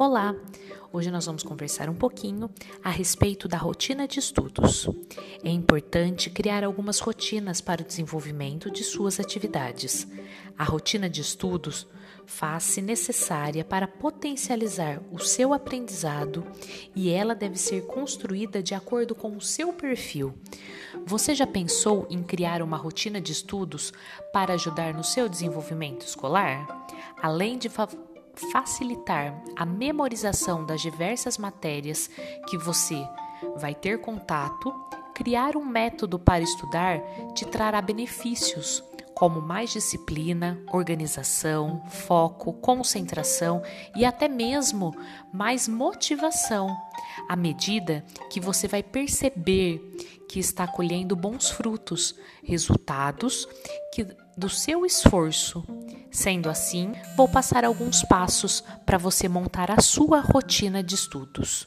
Olá! 0.00 0.34
Hoje 0.90 1.10
nós 1.10 1.26
vamos 1.26 1.42
conversar 1.42 1.90
um 1.90 1.94
pouquinho 1.94 2.48
a 2.82 2.88
respeito 2.88 3.46
da 3.46 3.58
rotina 3.58 4.08
de 4.08 4.18
estudos. 4.18 4.88
É 5.44 5.50
importante 5.50 6.30
criar 6.30 6.64
algumas 6.64 7.00
rotinas 7.00 7.60
para 7.60 7.82
o 7.82 7.84
desenvolvimento 7.84 8.70
de 8.70 8.82
suas 8.82 9.20
atividades. 9.20 10.08
A 10.56 10.64
rotina 10.64 11.06
de 11.06 11.20
estudos 11.20 11.86
faz-se 12.24 12.80
necessária 12.80 13.62
para 13.62 13.86
potencializar 13.86 15.02
o 15.12 15.18
seu 15.18 15.52
aprendizado 15.52 16.46
e 16.96 17.10
ela 17.10 17.34
deve 17.34 17.58
ser 17.58 17.82
construída 17.82 18.62
de 18.62 18.74
acordo 18.74 19.14
com 19.14 19.36
o 19.36 19.40
seu 19.42 19.70
perfil. 19.70 20.32
Você 21.04 21.34
já 21.34 21.46
pensou 21.46 22.06
em 22.08 22.22
criar 22.22 22.62
uma 22.62 22.78
rotina 22.78 23.20
de 23.20 23.32
estudos 23.32 23.92
para 24.32 24.54
ajudar 24.54 24.94
no 24.94 25.04
seu 25.04 25.28
desenvolvimento 25.28 26.06
escolar? 26.06 26.86
Além 27.20 27.58
de 27.58 27.68
facilitar 28.52 29.42
a 29.56 29.66
memorização 29.66 30.64
das 30.64 30.80
diversas 30.80 31.38
matérias 31.38 32.08
que 32.48 32.56
você 32.56 33.06
vai 33.56 33.74
ter 33.74 34.00
contato, 34.00 34.72
criar 35.14 35.56
um 35.56 35.64
método 35.64 36.18
para 36.18 36.42
estudar 36.42 37.00
te 37.34 37.44
trará 37.44 37.80
benefícios 37.80 38.82
como 39.20 39.42
mais 39.42 39.70
disciplina, 39.70 40.58
organização, 40.72 41.82
foco, 41.90 42.54
concentração 42.54 43.62
e 43.94 44.02
até 44.02 44.26
mesmo 44.26 44.96
mais 45.30 45.68
motivação, 45.68 46.74
à 47.28 47.36
medida 47.36 48.02
que 48.30 48.40
você 48.40 48.66
vai 48.66 48.82
perceber 48.82 49.78
que 50.26 50.40
está 50.40 50.66
colhendo 50.66 51.14
bons 51.14 51.50
frutos, 51.50 52.14
resultados 52.42 53.46
que, 53.92 54.06
do 54.38 54.48
seu 54.48 54.86
esforço. 54.86 55.66
Sendo 56.10 56.50
assim, 56.50 56.92
vou 57.16 57.28
passar 57.28 57.64
alguns 57.64 58.02
passos 58.02 58.64
para 58.84 58.98
você 58.98 59.28
montar 59.28 59.70
a 59.70 59.80
sua 59.80 60.20
rotina 60.20 60.82
de 60.82 60.94
estudos. 60.94 61.64